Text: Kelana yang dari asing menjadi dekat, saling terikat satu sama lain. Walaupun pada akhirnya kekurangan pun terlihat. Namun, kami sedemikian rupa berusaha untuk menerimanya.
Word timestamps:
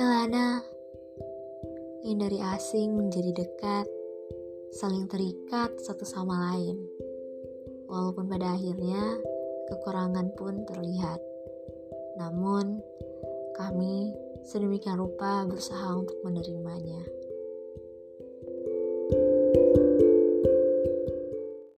Kelana 0.00 0.64
yang 2.08 2.24
dari 2.24 2.40
asing 2.40 2.96
menjadi 2.96 3.36
dekat, 3.36 3.84
saling 4.72 5.04
terikat 5.12 5.76
satu 5.76 6.08
sama 6.08 6.40
lain. 6.56 6.80
Walaupun 7.84 8.24
pada 8.24 8.56
akhirnya 8.56 9.20
kekurangan 9.68 10.32
pun 10.40 10.64
terlihat. 10.64 11.20
Namun, 12.16 12.80
kami 13.52 14.16
sedemikian 14.48 14.96
rupa 14.96 15.44
berusaha 15.44 15.92
untuk 15.92 16.16
menerimanya. 16.24 16.99